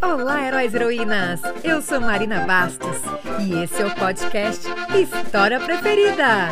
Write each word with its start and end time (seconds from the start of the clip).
Olá, 0.00 0.46
heróis 0.46 0.72
e 0.72 0.76
heroínas! 0.76 1.40
Eu 1.64 1.82
sou 1.82 2.00
Marina 2.00 2.46
Bastos 2.46 2.98
e 3.44 3.54
esse 3.62 3.82
é 3.82 3.86
o 3.86 3.94
podcast 3.94 4.64
História 4.96 5.58
Preferida. 5.58 6.48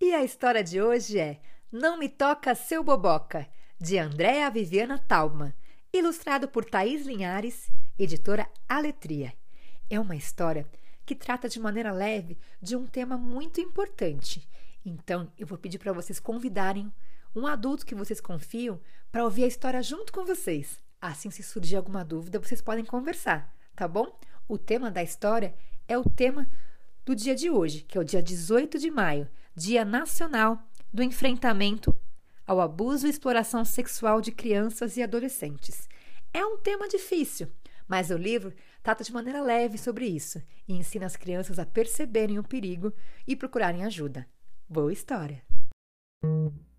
E 0.00 0.14
a 0.14 0.24
história 0.24 0.64
de 0.64 0.80
hoje 0.80 1.18
é 1.18 1.40
Não 1.70 1.98
Me 1.98 2.08
Toca 2.08 2.54
Seu 2.54 2.82
Boboca, 2.82 3.46
de 3.78 3.98
Andréa 3.98 4.50
Viviana 4.50 4.98
Talma, 4.98 5.54
ilustrado 5.92 6.48
por 6.48 6.64
Thaís 6.64 7.04
Linhares, 7.04 7.70
editora 7.98 8.48
Aletria. 8.66 9.34
É 9.90 10.00
uma 10.00 10.16
história 10.16 10.66
que 11.04 11.14
trata 11.14 11.48
de 11.48 11.60
maneira 11.60 11.92
leve 11.92 12.38
de 12.62 12.76
um 12.76 12.86
tema 12.86 13.18
muito 13.18 13.60
importante. 13.60 14.48
Então, 14.84 15.30
eu 15.38 15.46
vou 15.46 15.58
pedir 15.58 15.78
para 15.78 15.92
vocês 15.92 16.18
convidarem 16.18 16.90
um 17.36 17.46
adulto 17.46 17.84
que 17.84 17.94
vocês 17.94 18.20
confiam 18.20 18.80
para 19.12 19.24
ouvir 19.24 19.44
a 19.44 19.48
história 19.48 19.82
junto 19.82 20.12
com 20.12 20.24
vocês. 20.24 20.80
Assim, 21.00 21.30
se 21.30 21.42
surgir 21.42 21.76
alguma 21.76 22.04
dúvida, 22.04 22.38
vocês 22.38 22.62
podem 22.62 22.84
conversar, 22.84 23.54
tá 23.74 23.86
bom? 23.86 24.18
O 24.48 24.56
tema 24.56 24.90
da 24.90 25.02
história 25.02 25.54
é 25.86 25.98
o 25.98 26.08
tema 26.08 26.50
do 27.04 27.14
dia 27.14 27.34
de 27.34 27.50
hoje, 27.50 27.82
que 27.82 27.98
é 27.98 28.00
o 28.00 28.04
dia 28.04 28.22
18 28.22 28.78
de 28.78 28.90
maio, 28.90 29.28
Dia 29.54 29.84
Nacional 29.84 30.58
do 30.92 31.02
Enfrentamento 31.02 31.94
ao 32.46 32.60
Abuso 32.60 33.06
e 33.06 33.10
Exploração 33.10 33.64
Sexual 33.64 34.20
de 34.20 34.32
Crianças 34.32 34.96
e 34.96 35.02
Adolescentes. 35.02 35.88
É 36.32 36.44
um 36.44 36.58
tema 36.58 36.88
difícil, 36.88 37.48
mas 37.86 38.10
o 38.10 38.16
livro 38.16 38.52
trata 38.82 39.04
de 39.04 39.12
maneira 39.12 39.42
leve 39.42 39.76
sobre 39.76 40.06
isso 40.06 40.42
e 40.66 40.74
ensina 40.74 41.06
as 41.06 41.16
crianças 41.16 41.58
a 41.58 41.66
perceberem 41.66 42.38
o 42.38 42.44
perigo 42.44 42.92
e 43.26 43.36
procurarem 43.36 43.84
ajuda. 43.84 44.26
Boa 44.68 44.92
história! 44.92 45.42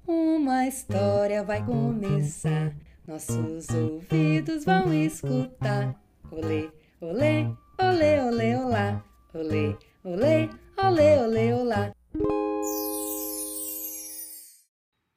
Uma 0.08 0.66
história 0.66 1.44
vai 1.44 1.66
começar, 1.66 2.74
nossos 3.06 3.68
ouvidos 3.68 4.64
vão 4.64 4.94
escutar. 4.94 6.00
Olê, 6.32 6.72
olê, 7.02 7.54
olê, 7.78 8.22
olê, 8.22 8.56
olá. 8.56 9.04
Olê, 9.34 9.76
olê, 10.06 10.50
olê, 10.78 11.18
olê, 11.18 11.54
olá. 11.54 11.94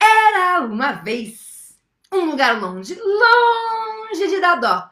Era 0.02 0.64
uma 0.66 0.90
vez 0.94 1.78
um 2.12 2.24
lugar 2.24 2.60
longe, 2.60 2.98
longe 3.00 4.26
de 4.26 4.40
Dadó, 4.40 4.90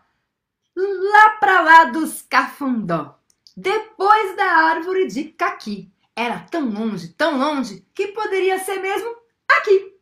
lá 0.77 1.31
pra 1.41 1.61
lá 1.61 1.85
dos 1.87 2.23
Cafundó, 2.23 3.19
depois 3.57 4.37
da 4.37 4.45
árvore 4.45 5.09
de 5.09 5.25
caqui. 5.25 5.91
Era 6.15 6.39
tão 6.39 6.71
longe, 6.71 7.09
tão 7.09 7.37
longe, 7.37 7.85
que 7.93 8.07
poderia 8.09 8.61
ser 8.61 8.79
mesmo 8.79 9.28
aqui, 9.49 9.99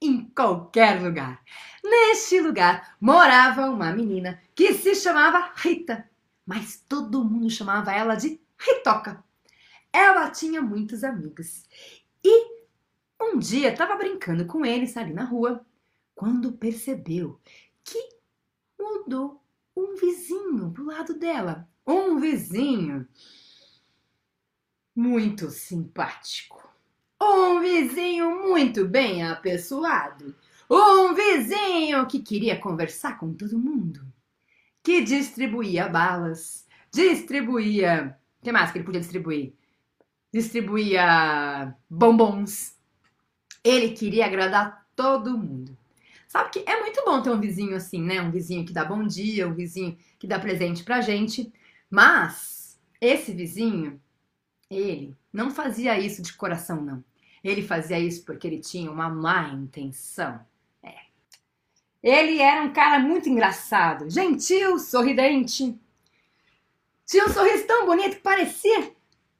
em 0.00 0.24
qualquer 0.30 1.02
lugar. 1.02 1.42
Neste 1.82 2.40
lugar 2.40 2.96
morava 3.00 3.68
uma 3.70 3.92
menina 3.92 4.40
que 4.54 4.74
se 4.74 4.94
chamava 4.94 5.52
Rita, 5.54 6.08
mas 6.44 6.84
todo 6.88 7.24
mundo 7.24 7.50
chamava 7.50 7.92
ela 7.92 8.14
de 8.14 8.40
Ritoca. 8.58 9.22
Ela 9.92 10.30
tinha 10.30 10.60
muitos 10.60 11.04
amigos 11.04 11.64
e 12.24 12.56
um 13.20 13.38
dia 13.38 13.72
estava 13.72 13.96
brincando 13.96 14.46
com 14.46 14.64
eles 14.64 14.96
ali 14.96 15.12
na 15.12 15.24
rua 15.24 15.64
quando 16.14 16.52
percebeu 16.52 17.40
que 17.84 17.98
mudou 18.78 19.42
um 19.76 19.94
vizinho 19.94 20.68
do 20.70 20.84
lado 20.84 21.14
dela. 21.14 21.68
Um 21.86 22.18
vizinho 22.18 23.06
muito 24.94 25.50
simpático. 25.50 26.65
Um 27.28 27.60
vizinho 27.60 28.44
muito 28.48 28.86
bem 28.86 29.24
apessoado. 29.24 30.34
Um 30.70 31.12
vizinho 31.12 32.06
que 32.06 32.20
queria 32.20 32.56
conversar 32.58 33.18
com 33.18 33.34
todo 33.34 33.58
mundo. 33.58 34.06
Que 34.82 35.02
distribuía 35.02 35.88
balas, 35.88 36.66
distribuía. 36.92 38.16
O 38.40 38.44
que 38.44 38.52
mais 38.52 38.70
que 38.70 38.78
ele 38.78 38.84
podia 38.84 39.00
distribuir? 39.00 39.52
Distribuía 40.32 41.74
bombons. 41.90 42.76
Ele 43.64 43.90
queria 43.90 44.26
agradar 44.26 44.86
todo 44.94 45.36
mundo. 45.36 45.76
Sabe 46.28 46.50
que 46.50 46.64
é 46.64 46.80
muito 46.80 47.04
bom 47.04 47.20
ter 47.22 47.30
um 47.30 47.40
vizinho 47.40 47.76
assim, 47.76 48.00
né? 48.00 48.20
Um 48.20 48.30
vizinho 48.30 48.64
que 48.64 48.72
dá 48.72 48.84
bom 48.84 49.04
dia, 49.04 49.48
um 49.48 49.54
vizinho 49.54 49.98
que 50.18 50.26
dá 50.26 50.38
presente 50.38 50.84
pra 50.84 51.00
gente. 51.00 51.52
Mas 51.90 52.80
esse 53.00 53.32
vizinho, 53.32 54.00
ele 54.70 55.16
não 55.32 55.50
fazia 55.50 55.98
isso 55.98 56.22
de 56.22 56.32
coração, 56.32 56.80
não. 56.80 57.04
Ele 57.46 57.62
fazia 57.62 57.98
isso 57.98 58.24
porque 58.24 58.46
ele 58.46 58.58
tinha 58.58 58.90
uma 58.90 59.08
má 59.08 59.50
intenção. 59.50 60.40
É. 60.82 60.94
Ele 62.02 62.40
era 62.40 62.62
um 62.62 62.72
cara 62.72 62.98
muito 62.98 63.28
engraçado, 63.28 64.10
gentil, 64.10 64.80
sorridente. 64.80 65.78
Tinha 67.06 67.24
um 67.24 67.32
sorriso 67.32 67.64
tão 67.64 67.86
bonito 67.86 68.16
que 68.16 68.22
parecia 68.22 68.92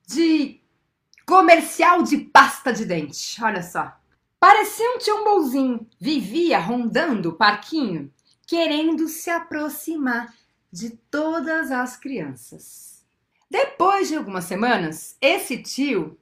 de 0.07 0.61
comercial 1.27 2.05
de 2.05 2.19
pasta 2.19 2.73
de 2.73 2.85
dente. 2.85 3.43
Olha 3.43 3.61
só. 3.61 3.93
Parecia 4.39 4.89
um 4.95 4.99
tchumbolzinho. 4.99 5.85
Vivia 5.99 6.61
rondando 6.61 7.31
o 7.31 7.37
parquinho, 7.37 8.13
querendo 8.47 9.09
se 9.09 9.31
aproximar 9.31 10.33
de 10.71 10.91
todas 11.11 11.73
as 11.73 11.97
crianças. 11.97 13.05
Depois 13.51 14.07
de 14.07 14.15
algumas 14.15 14.45
semanas, 14.45 15.17
esse 15.21 15.61
tio 15.61 16.17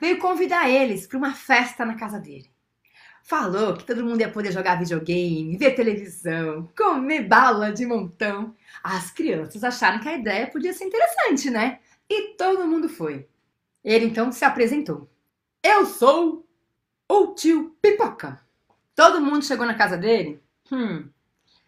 veio 0.00 0.18
convidar 0.18 0.68
eles 0.68 1.06
para 1.06 1.18
uma 1.18 1.32
festa 1.32 1.84
na 1.84 1.94
casa 1.94 2.18
dele. 2.18 2.50
Falou 3.22 3.74
que 3.74 3.84
todo 3.84 4.04
mundo 4.04 4.20
ia 4.20 4.30
poder 4.30 4.52
jogar 4.52 4.78
videogame, 4.78 5.56
ver 5.56 5.74
televisão, 5.74 6.70
comer 6.76 7.22
bala 7.22 7.72
de 7.72 7.86
montão. 7.86 8.54
As 8.82 9.10
crianças 9.10 9.64
acharam 9.64 9.98
que 9.98 10.08
a 10.08 10.18
ideia 10.18 10.46
podia 10.46 10.74
ser 10.74 10.84
interessante, 10.84 11.48
né? 11.48 11.80
E 12.08 12.34
todo 12.36 12.66
mundo 12.66 12.88
foi. 12.88 13.26
Ele 13.82 14.04
então 14.04 14.30
se 14.30 14.44
apresentou. 14.44 15.08
Eu 15.62 15.86
sou 15.86 16.46
o 17.08 17.28
tio 17.34 17.74
Pipoca. 17.80 18.40
Todo 18.94 19.22
mundo 19.22 19.44
chegou 19.44 19.64
na 19.64 19.74
casa 19.74 19.96
dele. 19.96 20.42
Hum. 20.70 21.08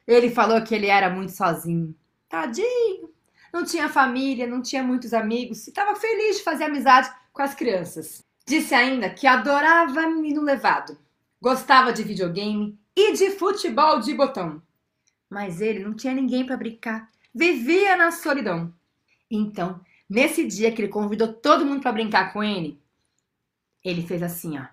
Ele 0.06 0.30
falou 0.30 0.62
que 0.62 0.74
ele 0.74 0.86
era 0.86 1.08
muito 1.08 1.32
sozinho. 1.32 1.96
Tadinho, 2.28 3.10
não 3.52 3.64
tinha 3.64 3.88
família, 3.88 4.46
não 4.46 4.60
tinha 4.60 4.82
muitos 4.82 5.14
amigos 5.14 5.66
estava 5.66 5.96
feliz 5.96 6.36
de 6.36 6.42
fazer 6.42 6.64
amizade 6.64 7.10
com 7.36 7.42
as 7.42 7.54
crianças. 7.54 8.24
Disse 8.46 8.74
ainda 8.74 9.10
que 9.10 9.26
adorava 9.26 10.06
menino 10.06 10.40
levado, 10.40 10.98
gostava 11.40 11.92
de 11.92 12.02
videogame 12.02 12.78
e 12.96 13.12
de 13.12 13.32
futebol 13.32 14.00
de 14.00 14.14
botão. 14.14 14.62
Mas 15.28 15.60
ele 15.60 15.80
não 15.80 15.92
tinha 15.92 16.14
ninguém 16.14 16.46
para 16.46 16.56
brincar, 16.56 17.10
vivia 17.34 17.94
na 17.94 18.10
solidão. 18.10 18.72
Então, 19.30 19.78
nesse 20.08 20.46
dia 20.46 20.72
que 20.72 20.80
ele 20.80 20.88
convidou 20.88 21.30
todo 21.30 21.66
mundo 21.66 21.82
para 21.82 21.92
brincar 21.92 22.32
com 22.32 22.42
ele, 22.42 22.80
ele 23.84 24.06
fez 24.06 24.22
assim, 24.22 24.58
ó. 24.58 24.64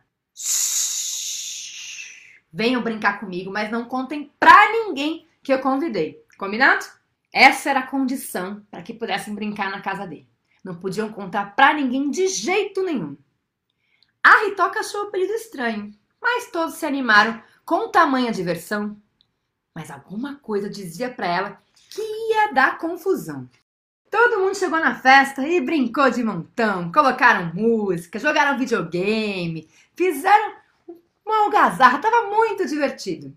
Venham 2.51 2.81
brincar 2.81 3.19
comigo, 3.19 3.51
mas 3.51 3.69
não 3.69 3.85
contem 3.85 4.31
pra 4.39 4.71
ninguém 4.71 5.27
que 5.41 5.51
eu 5.51 5.59
convidei. 5.59 6.23
Combinado? 6.37 6.85
Essa 7.33 7.71
era 7.71 7.79
a 7.79 7.87
condição 7.87 8.65
para 8.71 8.83
que 8.83 8.93
pudessem 8.93 9.35
brincar 9.35 9.71
na 9.71 9.81
casa 9.81 10.05
dele. 10.05 10.32
Não 10.63 10.75
podiam 10.75 11.11
contar 11.11 11.55
para 11.55 11.73
ninguém 11.73 12.09
de 12.09 12.27
jeito 12.27 12.81
nenhum. 12.83 13.17
A 14.23 14.45
Ritoca 14.45 14.79
achou 14.79 15.03
o 15.03 15.07
apelido 15.07 15.33
estranho, 15.33 15.93
mas 16.21 16.49
todos 16.49 16.75
se 16.75 16.85
animaram 16.85 17.43
com 17.65 17.89
tamanha 17.89 18.31
diversão. 18.31 18.95
Mas 19.75 19.91
alguma 19.91 20.35
coisa 20.35 20.69
dizia 20.69 21.09
para 21.09 21.27
ela 21.27 21.61
que 21.89 22.01
ia 22.01 22.53
dar 22.53 22.77
confusão. 22.77 23.49
Todo 24.09 24.39
mundo 24.39 24.55
chegou 24.55 24.79
na 24.79 24.95
festa 24.95 25.45
e 25.45 25.59
brincou 25.59 26.09
de 26.09 26.23
montão, 26.23 26.91
colocaram 26.91 27.51
música, 27.53 28.19
jogaram 28.19 28.57
videogame, 28.57 29.67
fizeram 29.95 30.55
uma 31.25 31.45
algazarra, 31.45 31.99
tava 31.99 32.29
muito 32.29 32.65
divertido. 32.65 33.35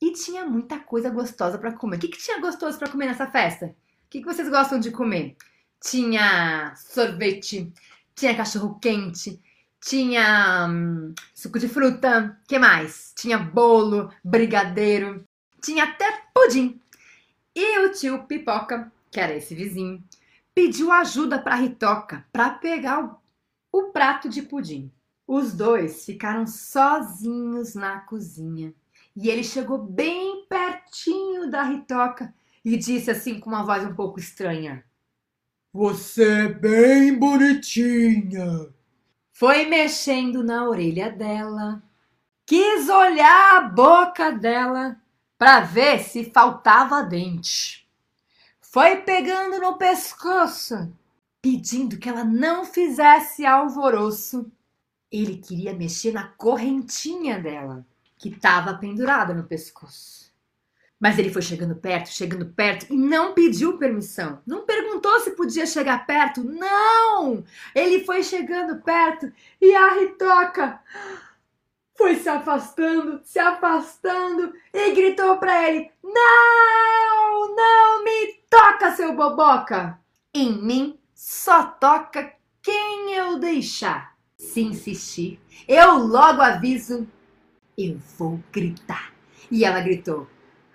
E 0.00 0.12
tinha 0.12 0.46
muita 0.46 0.78
coisa 0.78 1.10
gostosa 1.10 1.58
para 1.58 1.72
comer. 1.72 1.96
O 1.96 1.98
que, 1.98 2.08
que 2.08 2.18
tinha 2.18 2.40
gostoso 2.40 2.78
para 2.78 2.88
comer 2.88 3.06
nessa 3.06 3.26
festa? 3.26 3.66
O 3.66 3.74
que, 4.08 4.20
que 4.20 4.26
vocês 4.26 4.48
gostam 4.48 4.78
de 4.78 4.90
comer? 4.90 5.36
Tinha 5.80 6.74
sorvete, 6.76 7.72
tinha 8.14 8.36
cachorro 8.36 8.78
quente, 8.78 9.40
tinha 9.80 10.66
hum, 10.68 11.14
suco 11.34 11.58
de 11.58 11.68
fruta, 11.68 12.38
que 12.46 12.58
mais? 12.58 13.12
Tinha 13.16 13.38
bolo, 13.38 14.12
brigadeiro, 14.22 15.24
tinha 15.60 15.84
até 15.84 16.22
pudim. 16.34 16.80
E 17.54 17.78
o 17.80 17.92
tio 17.92 18.24
Pipoca, 18.24 18.92
que 19.10 19.18
era 19.18 19.34
esse 19.34 19.54
vizinho, 19.54 20.02
pediu 20.54 20.92
ajuda 20.92 21.38
para 21.38 21.56
Ritoca 21.56 22.26
para 22.32 22.50
pegar 22.50 23.02
o, 23.02 23.16
o 23.72 23.90
prato 23.90 24.28
de 24.28 24.42
pudim. 24.42 24.92
Os 25.26 25.54
dois 25.54 26.04
ficaram 26.04 26.46
sozinhos 26.46 27.74
na 27.74 28.00
cozinha 28.00 28.74
e 29.16 29.28
ele 29.28 29.44
chegou 29.44 29.78
bem 29.78 30.44
pertinho 30.48 31.50
da 31.50 31.62
Ritoca 31.62 32.34
e 32.64 32.76
disse 32.76 33.10
assim 33.10 33.40
com 33.40 33.48
uma 33.48 33.64
voz 33.64 33.84
um 33.84 33.94
pouco 33.94 34.18
estranha: 34.18 34.84
Você 35.72 36.24
é 36.24 36.48
bem 36.48 37.16
bonitinha. 37.16 38.74
Foi 39.32 39.66
mexendo 39.66 40.42
na 40.42 40.68
orelha 40.68 41.12
dela, 41.12 41.80
quis 42.44 42.88
olhar 42.88 43.56
a 43.56 43.60
boca 43.68 44.32
dela, 44.32 45.00
para 45.38 45.60
ver 45.60 46.00
se 46.00 46.24
faltava 46.32 47.04
dente. 47.04 47.88
Foi 48.60 48.96
pegando 48.96 49.60
no 49.60 49.78
pescoço, 49.78 50.92
pedindo 51.40 51.98
que 51.98 52.08
ela 52.08 52.24
não 52.24 52.64
fizesse 52.64 53.46
alvoroço. 53.46 54.50
Ele 55.10 55.36
queria 55.36 55.72
mexer 55.72 56.12
na 56.12 56.26
correntinha 56.26 57.38
dela, 57.38 57.86
que 58.18 58.28
estava 58.28 58.74
pendurada 58.74 59.32
no 59.32 59.44
pescoço. 59.44 60.29
Mas 61.00 61.18
ele 61.18 61.32
foi 61.32 61.40
chegando 61.40 61.74
perto, 61.74 62.10
chegando 62.10 62.44
perto 62.44 62.86
e 62.92 62.96
não 62.96 63.32
pediu 63.32 63.78
permissão. 63.78 64.42
Não 64.46 64.66
perguntou 64.66 65.18
se 65.20 65.30
podia 65.30 65.64
chegar 65.64 66.04
perto. 66.04 66.44
Não! 66.44 67.42
Ele 67.74 68.04
foi 68.04 68.22
chegando 68.22 68.82
perto 68.82 69.32
e 69.58 69.74
a 69.74 69.94
Ritoca 69.94 70.78
foi 71.96 72.16
se 72.16 72.28
afastando, 72.28 73.20
se 73.24 73.38
afastando 73.38 74.52
e 74.74 74.92
gritou 74.92 75.38
para 75.38 75.70
ele: 75.70 75.90
Não! 76.02 77.56
Não 77.56 78.04
me 78.04 78.34
toca, 78.50 78.90
seu 78.92 79.14
boboca! 79.14 79.98
Em 80.34 80.62
mim 80.62 80.98
só 81.14 81.64
toca 81.64 82.32
quem 82.62 83.14
eu 83.14 83.38
deixar. 83.38 84.16
Se 84.36 84.62
insistir, 84.62 85.40
eu 85.66 85.98
logo 85.98 86.40
aviso, 86.40 87.06
eu 87.76 87.98
vou 88.18 88.40
gritar. 88.52 89.12
E 89.50 89.64
ela 89.64 89.80
gritou: 89.80 90.26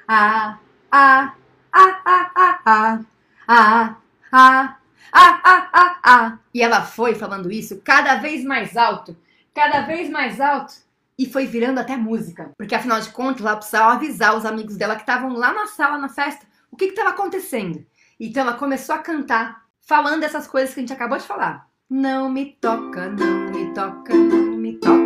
ah, 0.08 0.58
ah, 0.92 1.34
ah, 1.72 2.02
ah, 2.06 2.32
ah, 2.36 2.60
ah, 2.66 3.06
ah, 3.48 3.98
ah, 4.32 4.78
ah, 5.12 5.42
ah, 5.44 5.70
ah, 5.74 6.00
ah. 6.04 6.40
E 6.54 6.62
ela 6.62 6.82
foi 6.82 7.16
falando 7.16 7.52
isso 7.52 7.82
cada 7.84 8.16
vez 8.16 8.44
mais 8.44 8.78
alto, 8.78 9.16
cada 9.54 9.82
vez 9.82 10.10
mais 10.10 10.40
alto. 10.40 10.74
E 11.18 11.26
foi 11.26 11.46
virando 11.46 11.80
até 11.80 11.96
música. 11.96 12.52
Porque 12.58 12.76
afinal 12.76 13.00
de 13.00 13.10
contas, 13.10 13.42
ela 13.42 13.56
precisava 13.56 13.94
avisar 13.94 14.36
os 14.36 14.46
amigos 14.46 14.76
dela 14.76 14.96
que 14.96 15.02
estavam 15.02 15.34
lá 15.34 15.54
na 15.54 15.68
sala, 15.68 15.98
na 15.98 16.10
festa, 16.10 16.46
o 16.70 16.76
que 16.76 16.86
estava 16.86 17.12
acontecendo. 17.12 17.86
Então 18.20 18.44
ela 18.44 18.54
começou 18.54 18.96
a 18.96 19.00
cantar, 19.00 19.64
falando 19.82 20.24
essas 20.24 20.46
coisas 20.48 20.74
que 20.74 20.80
a 20.80 20.84
gente 20.84 20.94
acabou 20.94 21.18
de 21.18 21.24
falar. 21.24 21.68
Não 21.90 22.30
me 22.30 22.58
toca, 22.60 23.10
não 23.10 23.52
me 23.52 23.74
toca, 23.74 24.14
não 24.14 24.58
me 24.58 24.74
toca. 24.74 25.05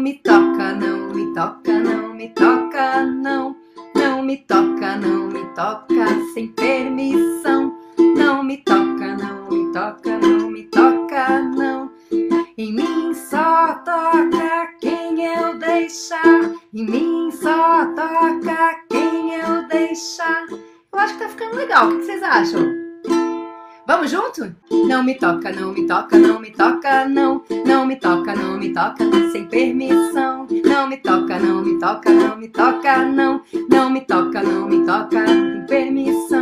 Não 0.00 0.04
me 0.04 0.14
toca, 0.14 0.72
não 0.72 1.12
me 1.12 1.34
toca, 1.34 1.78
não 1.78 2.14
me 2.14 2.30
toca, 2.30 3.04
não. 3.04 3.54
Não 3.94 4.22
me 4.22 4.38
toca, 4.38 4.96
não 4.96 5.26
me 5.26 5.44
toca 5.54 6.06
sem 6.32 6.48
permissão. 6.48 7.76
Não 8.16 8.42
me 8.42 8.56
toca, 8.64 9.14
não 9.14 9.50
me 9.50 9.70
toca, 9.74 10.18
não 10.18 10.50
me 10.50 10.62
toca, 10.68 11.42
não. 11.42 11.90
Em 12.56 12.72
mim 12.72 13.12
só 13.12 13.74
toca 13.84 14.68
quem 14.80 15.22
eu 15.22 15.58
deixar. 15.58 16.50
Em 16.72 16.86
mim 16.86 17.30
só 17.30 17.84
toca 17.94 18.80
quem 18.88 19.34
eu 19.34 19.68
deixar. 19.68 20.46
Eu 20.48 20.98
acho 20.98 21.12
que 21.12 21.20
tá 21.24 21.28
ficando 21.28 21.56
legal. 21.56 21.90
O 21.90 21.98
que 21.98 22.06
vocês 22.06 22.22
acham? 22.22 22.79
Vamos 23.90 24.12
junto? 24.12 24.54
Não 24.86 25.02
me 25.02 25.16
toca, 25.16 25.50
não 25.50 25.72
me 25.72 25.84
toca, 25.84 26.16
não 26.16 26.38
me 26.38 26.52
toca, 26.52 27.08
não. 27.08 27.42
Não 27.66 27.84
me 27.84 27.96
toca, 27.96 28.36
não 28.36 28.56
me 28.56 28.72
toca, 28.72 29.04
sem 29.32 29.46
permissão. 29.46 30.46
Não 30.64 30.86
me 30.86 30.96
toca, 30.98 31.40
não 31.40 31.60
me 31.60 31.76
toca, 31.76 32.08
não 32.08 32.36
me 32.36 32.46
toca, 32.46 33.04
não. 33.04 33.42
Não 33.68 33.90
me 33.90 34.02
toca, 34.02 34.44
não 34.44 34.68
me 34.68 34.86
toca, 34.86 35.26
sem 35.26 35.66
permissão. 35.66 36.39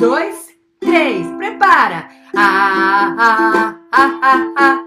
Dois, 0.00 0.48
três, 0.80 1.26
prepara! 1.36 2.08
Ah, 2.34 3.14
ah, 3.18 3.76
ah, 3.92 4.20
ah, 4.22 4.54
ah. 4.56 4.86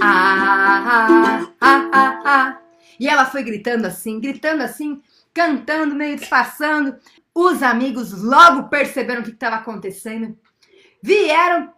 Ah, 0.00 0.82
ah, 0.84 1.48
ah, 1.60 1.90
ah, 1.92 2.22
ah. 2.24 2.58
E 2.98 3.08
ela 3.08 3.24
foi 3.24 3.44
gritando 3.44 3.86
assim, 3.86 4.18
gritando 4.18 4.64
assim, 4.64 5.00
cantando, 5.32 5.94
meio 5.94 6.16
disfarçando. 6.16 6.96
Os 7.32 7.62
amigos 7.62 8.20
logo 8.20 8.68
perceberam 8.68 9.20
o 9.20 9.24
que 9.24 9.30
estava 9.30 9.56
acontecendo. 9.56 10.36
Vieram 11.00 11.72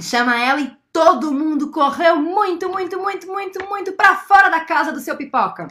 chama 0.00 0.40
ela 0.40 0.60
e 0.60 0.76
todo 0.92 1.32
mundo 1.32 1.72
correu 1.72 2.14
muito, 2.16 2.68
muito, 2.68 2.96
muito, 3.00 3.26
muito, 3.26 3.68
muito 3.68 3.92
para 3.94 4.14
fora 4.14 4.48
da 4.48 4.60
casa 4.60 4.92
do 4.92 5.00
seu 5.00 5.16
pipoca. 5.16 5.66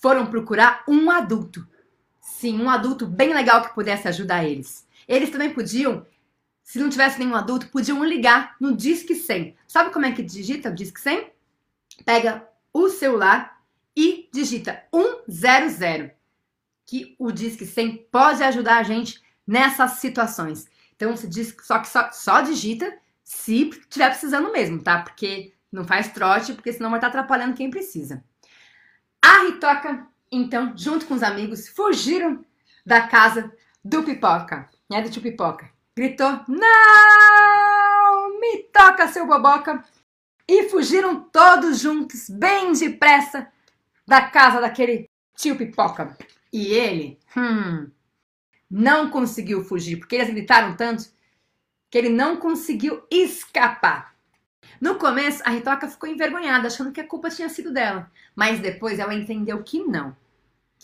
Foram 0.00 0.24
procurar 0.26 0.82
um 0.88 1.10
adulto. 1.10 1.73
Sim, 2.44 2.60
um 2.60 2.68
adulto 2.68 3.06
bem 3.06 3.32
legal 3.32 3.62
que 3.62 3.74
pudesse 3.74 4.06
ajudar 4.06 4.44
eles. 4.44 4.86
Eles 5.08 5.30
também 5.30 5.48
podiam, 5.48 6.06
se 6.62 6.78
não 6.78 6.90
tivesse 6.90 7.18
nenhum 7.18 7.34
adulto, 7.34 7.68
podiam 7.68 8.04
ligar 8.04 8.54
no 8.60 8.76
Disque 8.76 9.14
100. 9.14 9.56
Sabe 9.66 9.90
como 9.90 10.04
é 10.04 10.12
que 10.12 10.22
digita 10.22 10.68
o 10.68 10.74
Disque 10.74 11.00
100? 11.00 11.30
Pega 12.04 12.46
o 12.70 12.90
celular 12.90 13.64
e 13.96 14.28
digita 14.30 14.84
100, 15.26 16.12
que 16.84 17.16
o 17.18 17.32
Disque 17.32 17.64
100 17.64 18.08
pode 18.12 18.42
ajudar 18.42 18.76
a 18.76 18.82
gente 18.82 19.22
nessas 19.46 19.92
situações. 19.92 20.68
Então 20.94 21.16
você 21.16 21.26
diz 21.26 21.56
só 21.62 21.78
que 21.78 21.88
só, 21.88 22.12
só 22.12 22.42
digita 22.42 22.94
se 23.22 23.70
estiver 23.70 24.10
precisando 24.10 24.52
mesmo, 24.52 24.82
tá? 24.82 25.00
Porque 25.00 25.54
não 25.72 25.86
faz 25.86 26.08
trote, 26.08 26.52
porque 26.52 26.74
senão 26.74 26.90
vai 26.90 26.98
estar 26.98 27.08
atrapalhando 27.08 27.56
quem 27.56 27.70
precisa. 27.70 28.22
A 29.22 29.44
Ritoca, 29.44 30.06
então, 30.34 30.76
junto 30.76 31.06
com 31.06 31.14
os 31.14 31.22
amigos, 31.22 31.68
fugiram 31.68 32.44
da 32.84 33.06
casa 33.06 33.52
do 33.84 34.02
Pipoca, 34.02 34.68
né? 34.90 35.02
Do 35.02 35.10
tio 35.10 35.22
Pipoca. 35.22 35.70
Gritou: 35.96 36.40
Não! 36.48 38.40
Me 38.40 38.64
toca, 38.72 39.08
seu 39.08 39.26
boboca! 39.26 39.82
e 40.48 40.68
fugiram 40.68 41.20
todos 41.20 41.80
juntos, 41.80 42.28
bem 42.28 42.72
depressa, 42.72 43.48
da 44.06 44.22
casa 44.22 44.60
daquele 44.60 45.08
tio 45.34 45.56
Pipoca. 45.56 46.16
E 46.52 46.72
ele, 46.72 47.18
hum, 47.36 47.90
não 48.70 49.10
conseguiu 49.10 49.64
fugir, 49.64 49.96
porque 49.96 50.14
eles 50.14 50.30
gritaram 50.30 50.76
tanto 50.76 51.10
que 51.90 51.98
ele 51.98 52.10
não 52.10 52.36
conseguiu 52.36 53.02
escapar. 53.10 54.14
No 54.80 54.96
começo, 54.96 55.42
a 55.44 55.50
Ritoca 55.50 55.88
ficou 55.88 56.08
envergonhada, 56.08 56.66
achando 56.66 56.92
que 56.92 57.00
a 57.00 57.06
culpa 57.06 57.30
tinha 57.30 57.48
sido 57.48 57.72
dela. 57.72 58.10
Mas 58.34 58.58
depois 58.58 58.98
ela 58.98 59.14
entendeu 59.14 59.62
que 59.62 59.78
não. 59.84 60.16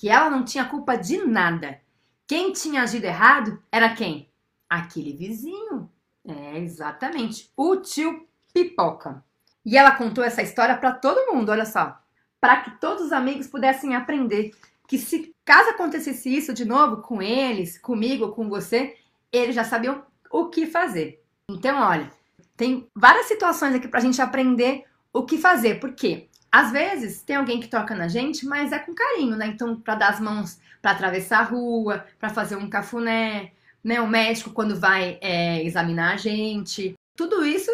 Que 0.00 0.08
ela 0.08 0.30
não 0.30 0.46
tinha 0.46 0.64
culpa 0.64 0.96
de 0.96 1.18
nada. 1.26 1.78
Quem 2.26 2.54
tinha 2.54 2.80
agido 2.80 3.04
errado 3.04 3.62
era 3.70 3.94
quem? 3.94 4.30
Aquele 4.66 5.12
vizinho. 5.12 5.90
É, 6.26 6.56
exatamente. 6.56 7.52
O 7.54 7.76
tio 7.76 8.26
Pipoca. 8.50 9.22
E 9.62 9.76
ela 9.76 9.94
contou 9.94 10.24
essa 10.24 10.40
história 10.40 10.74
para 10.74 10.92
todo 10.92 11.30
mundo, 11.30 11.50
olha 11.52 11.66
só, 11.66 12.00
para 12.40 12.62
que 12.62 12.80
todos 12.80 13.04
os 13.04 13.12
amigos 13.12 13.46
pudessem 13.46 13.94
aprender 13.94 14.52
que 14.88 14.96
se 14.96 15.36
caso 15.44 15.68
acontecesse 15.68 16.34
isso 16.34 16.54
de 16.54 16.64
novo 16.64 17.02
com 17.02 17.20
eles, 17.20 17.76
comigo, 17.78 18.32
com 18.32 18.48
você, 18.48 18.96
eles 19.30 19.54
já 19.54 19.64
sabiam 19.64 20.02
o 20.30 20.48
que 20.48 20.64
fazer. 20.64 21.22
Então, 21.50 21.78
olha, 21.78 22.10
tem 22.56 22.88
várias 22.96 23.26
situações 23.26 23.74
aqui 23.74 23.86
para 23.86 24.00
a 24.00 24.02
gente 24.02 24.22
aprender 24.22 24.86
o 25.12 25.26
que 25.26 25.36
fazer, 25.36 25.78
porque 25.78 26.29
às 26.50 26.72
vezes 26.72 27.22
tem 27.22 27.36
alguém 27.36 27.60
que 27.60 27.68
toca 27.68 27.94
na 27.94 28.08
gente, 28.08 28.44
mas 28.44 28.72
é 28.72 28.78
com 28.78 28.94
carinho, 28.94 29.36
né? 29.36 29.46
Então, 29.46 29.80
para 29.80 29.94
dar 29.94 30.08
as 30.10 30.20
mãos 30.20 30.58
para 30.82 30.92
atravessar 30.92 31.40
a 31.40 31.44
rua, 31.44 32.06
para 32.18 32.30
fazer 32.30 32.56
um 32.56 32.68
cafuné, 32.68 33.52
né? 33.84 34.00
O 34.00 34.06
médico 34.06 34.50
quando 34.50 34.78
vai 34.78 35.18
é, 35.20 35.62
examinar 35.64 36.14
a 36.14 36.16
gente, 36.16 36.94
tudo 37.14 37.44
isso 37.44 37.70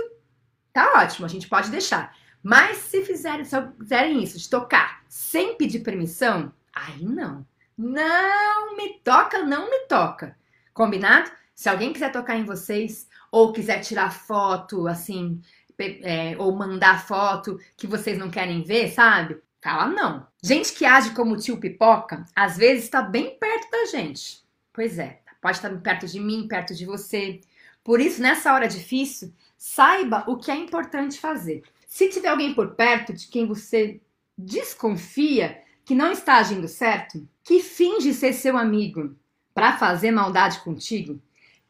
tá 0.73 1.01
ótimo, 1.01 1.25
a 1.25 1.29
gente 1.29 1.49
pode 1.49 1.71
deixar. 1.71 2.15
Mas 2.43 2.79
se 2.79 3.03
fizerem, 3.03 3.45
se 3.45 3.57
fizerem 3.79 4.23
isso, 4.23 4.39
de 4.39 4.49
tocar 4.49 5.03
sem 5.09 5.57
pedir 5.57 5.81
permissão, 5.81 6.53
aí 6.73 7.05
não. 7.05 7.47
Não 7.77 8.77
me 8.77 9.01
toca, 9.01 9.43
não 9.43 9.71
me 9.71 9.81
toca. 9.87 10.37
Combinado? 10.73 11.31
Se 11.55 11.69
alguém 11.69 11.93
quiser 11.93 12.13
tocar 12.13 12.37
em 12.37 12.45
vocês, 12.45 13.09
ou 13.31 13.53
quiser 13.53 13.81
tirar 13.81 14.13
foto, 14.13 14.87
assim, 14.87 15.41
é, 15.79 16.37
ou 16.39 16.55
mandar 16.55 17.07
foto 17.07 17.59
que 17.77 17.87
vocês 17.87 18.19
não 18.19 18.31
querem 18.31 18.63
ver, 18.63 18.91
sabe? 18.91 19.39
Fala 19.63 19.89
não. 19.89 20.27
Gente 20.43 20.73
que 20.73 20.85
age 20.85 21.11
como 21.11 21.37
tio 21.37 21.59
pipoca, 21.59 22.25
às 22.35 22.57
vezes 22.57 22.85
está 22.85 23.03
bem 23.03 23.37
perto 23.39 23.71
da 23.71 23.87
gente. 23.87 24.45
Pois 24.73 24.99
é, 24.99 25.21
pode 25.41 25.57
estar 25.57 25.71
perto 25.81 26.07
de 26.07 26.21
mim, 26.21 26.47
perto 26.49 26.75
de 26.75 26.87
você. 26.87 27.41
Por 27.83 28.01
isso, 28.01 28.21
nessa 28.21 28.53
hora 28.53 28.69
difícil, 28.69 29.33
Saiba 29.57 30.25
o 30.29 30.37
que 30.37 30.51
é 30.51 30.55
importante 30.55 31.19
fazer. 31.19 31.63
Se 31.87 32.09
tiver 32.09 32.29
alguém 32.29 32.55
por 32.55 32.75
perto 32.75 33.13
de 33.13 33.27
quem 33.27 33.47
você 33.47 34.01
desconfia 34.37 35.63
que 35.85 35.95
não 35.95 36.13
está 36.13 36.37
agindo 36.37 36.69
certo, 36.69 37.27
que 37.43 37.63
finge 37.63 38.13
ser 38.13 38.33
seu 38.33 38.57
amigo 38.57 39.17
para 39.55 39.79
fazer 39.79 40.11
maldade 40.11 40.61
contigo, 40.61 41.21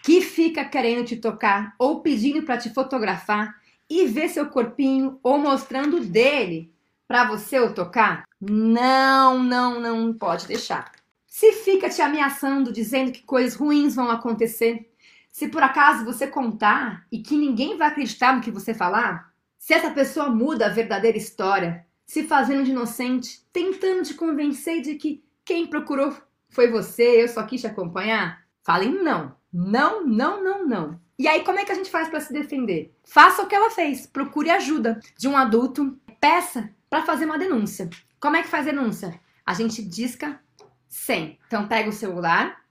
que 0.03 0.21
fica 0.21 0.65
querendo 0.65 1.07
te 1.07 1.17
tocar 1.17 1.75
ou 1.79 2.01
pedindo 2.01 2.43
para 2.43 2.59
te 2.59 2.71
fotografar, 2.71 3.55
e 3.89 4.07
ver 4.07 4.29
seu 4.29 4.47
corpinho 4.49 5.19
ou 5.23 5.39
mostrando 5.39 6.01
dele 6.01 6.73
para 7.07 7.27
você 7.27 7.59
o 7.61 7.73
tocar? 7.73 8.25
Não, 8.41 9.43
não, 9.43 9.81
não 9.81 10.13
pode 10.13 10.47
deixar. 10.47 10.93
Se 11.27 11.53
fica 11.53 11.89
te 11.89 12.01
ameaçando, 12.01 12.73
dizendo 12.73 13.13
que 13.13 13.23
coisas 13.23 13.55
ruins 13.55 13.95
vão 13.95 14.11
acontecer, 14.11 14.91
se 15.31 15.49
por 15.49 15.63
acaso 15.63 16.05
você 16.05 16.27
contar 16.27 17.07
e 17.13 17.19
que 17.19 17.37
ninguém 17.37 17.77
vai 17.77 17.89
acreditar 17.89 18.35
no 18.35 18.41
que 18.41 18.51
você 18.51 18.73
falar, 18.73 19.33
se 19.59 19.75
essa 19.75 19.91
pessoa 19.91 20.31
muda 20.31 20.67
a 20.67 20.71
verdadeira 20.71 21.19
história, 21.19 21.87
se 22.07 22.23
fazendo 22.23 22.65
de 22.65 22.71
inocente, 22.71 23.45
tentando 23.53 24.03
te 24.03 24.15
convencer 24.15 24.81
de 24.81 24.95
que 24.95 25.23
quem 25.45 25.67
procurou 25.67 26.17
foi 26.49 26.71
você, 26.71 27.23
eu 27.23 27.29
só 27.29 27.43
quis 27.43 27.61
te 27.61 27.67
acompanhar, 27.67 28.45
falem 28.63 28.93
não. 29.03 29.37
Não, 29.53 30.07
não, 30.07 30.43
não, 30.43 30.67
não. 30.67 31.01
E 31.19 31.27
aí, 31.27 31.43
como 31.45 31.59
é 31.59 31.65
que 31.65 31.73
a 31.73 31.75
gente 31.75 31.91
faz 31.91 32.09
para 32.09 32.21
se 32.21 32.33
defender? 32.33 32.95
Faça 33.05 33.43
o 33.43 33.47
que 33.47 33.55
ela 33.55 33.71
fez, 33.71 34.07
procure 34.07 34.51
ajuda 34.51 35.01
de 35.17 35.27
um 35.27 35.37
adulto, 35.37 35.99
peça 36.21 36.71
para 36.91 37.05
fazer 37.05 37.25
uma 37.25 37.39
denúncia. 37.39 37.89
Como 38.21 38.37
é 38.37 38.43
que 38.43 38.49
faz 38.49 38.67
denúncia? 38.67 39.19
A 39.45 39.55
gente 39.55 39.83
disca 39.83 40.41
100. 40.89 41.39
Então, 41.47 41.67
pega 41.67 41.89
o 41.89 41.93
celular 41.93 42.63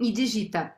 e 0.00 0.10
digita 0.10 0.74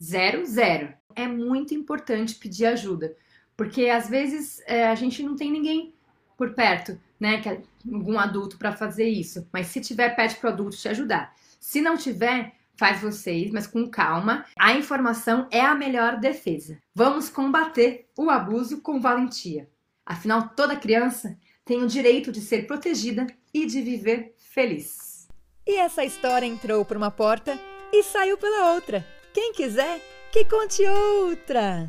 100. 0.00 0.94
É 1.14 1.28
muito 1.28 1.74
importante 1.74 2.34
pedir 2.34 2.66
ajuda, 2.66 3.16
porque 3.56 3.88
às 3.88 4.08
vezes 4.08 4.60
é, 4.66 4.86
a 4.86 4.94
gente 4.94 5.22
não 5.22 5.36
tem 5.36 5.50
ninguém 5.50 5.94
por 6.36 6.54
perto, 6.54 7.00
né, 7.18 7.40
que 7.40 7.48
é 7.48 7.62
algum 7.92 8.18
adulto 8.18 8.56
para 8.56 8.72
fazer 8.72 9.08
isso. 9.08 9.48
Mas 9.52 9.66
se 9.68 9.80
tiver, 9.80 10.14
pede 10.14 10.36
para 10.36 10.50
o 10.50 10.52
adulto 10.52 10.76
te 10.76 10.88
ajudar. 10.88 11.34
Se 11.58 11.80
não 11.80 11.96
tiver, 11.96 12.54
faz 12.78 13.00
vocês, 13.02 13.50
mas 13.50 13.66
com 13.66 13.90
calma. 13.90 14.46
A 14.58 14.72
informação 14.72 15.48
é 15.50 15.60
a 15.60 15.74
melhor 15.74 16.18
defesa. 16.18 16.78
Vamos 16.94 17.28
combater 17.28 18.08
o 18.16 18.30
abuso 18.30 18.80
com 18.80 19.00
valentia. 19.00 19.68
Afinal, 20.06 20.50
toda 20.56 20.76
criança 20.76 21.36
tem 21.64 21.82
o 21.82 21.88
direito 21.88 22.32
de 22.32 22.40
ser 22.40 22.66
protegida 22.66 23.26
e 23.52 23.66
de 23.66 23.82
viver 23.82 24.34
feliz. 24.38 25.28
E 25.66 25.76
essa 25.76 26.04
história 26.04 26.46
entrou 26.46 26.84
por 26.84 26.96
uma 26.96 27.10
porta 27.10 27.58
e 27.92 28.02
saiu 28.02 28.38
pela 28.38 28.72
outra. 28.72 29.04
Quem 29.34 29.52
quiser, 29.52 30.00
que 30.32 30.44
conte 30.44 30.82
outra. 30.86 31.86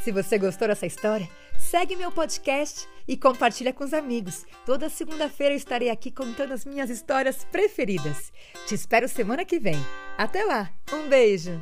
Se 0.00 0.12
você 0.12 0.36
gostou 0.36 0.68
dessa 0.68 0.84
história, 0.84 1.28
segue 1.58 1.96
meu 1.96 2.12
podcast 2.12 2.86
e 3.06 3.16
compartilha 3.16 3.72
com 3.72 3.84
os 3.84 3.92
amigos. 3.92 4.44
Toda 4.64 4.88
segunda-feira 4.88 5.54
estarei 5.54 5.90
aqui 5.90 6.10
contando 6.10 6.52
as 6.52 6.64
minhas 6.64 6.90
histórias 6.90 7.44
preferidas. 7.44 8.32
Te 8.66 8.74
espero 8.74 9.08
semana 9.08 9.44
que 9.44 9.58
vem. 9.58 9.76
Até 10.16 10.44
lá, 10.44 10.70
um 10.92 11.08
beijo! 11.08 11.60